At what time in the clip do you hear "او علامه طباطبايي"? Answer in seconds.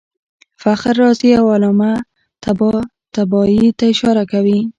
1.39-3.67